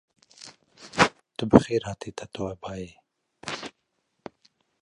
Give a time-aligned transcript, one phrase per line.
[1.35, 2.91] Tu bi xêr hatî Tatoebayê!